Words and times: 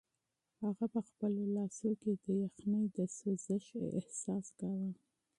هغه 0.63 0.85
په 0.93 0.99
خپلو 1.07 1.41
لاسو 1.55 1.89
کې 2.01 2.11
د 2.23 2.25
یخنۍ 2.43 2.85
د 2.97 2.97
سوزش 3.17 3.65
احساس 3.99 4.45
کاوه. 4.59 4.91